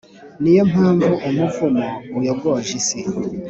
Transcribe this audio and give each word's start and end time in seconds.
Ni 0.41 0.51
yo 0.57 0.63
mpamvu 0.71 1.11
umuvumo 1.27 1.87
uyogoje 2.17 2.71
isi, 2.79 2.99